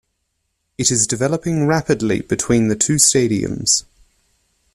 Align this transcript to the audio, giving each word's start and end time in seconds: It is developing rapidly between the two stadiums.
It 0.79 0.89
is 0.89 1.05
developing 1.05 1.67
rapidly 1.67 2.21
between 2.21 2.69
the 2.69 2.75
two 2.75 2.95
stadiums. 2.95 3.83